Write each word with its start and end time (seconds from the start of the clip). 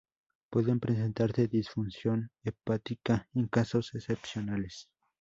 Puede 0.49 0.75
presentarse 0.79 1.47
disfunción 1.47 2.31
hepática 2.43 3.29
en 3.35 3.47
casos 3.47 3.93
excepcionales. 3.93 4.89